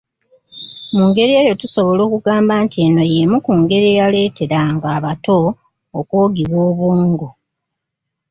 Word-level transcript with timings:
Mu 0.95 1.03
ngeri 1.09 1.33
eyo 1.41 1.53
tusobola 1.61 2.01
okugamba 2.07 2.53
nti 2.63 2.77
eno 2.85 3.01
y’emu 3.11 3.37
ku 3.45 3.51
ngeri 3.59 3.87
eyaleeteranga 3.93 4.87
abato 4.97 5.37
okwogiwa 5.99 6.57
obwongo. 6.69 7.27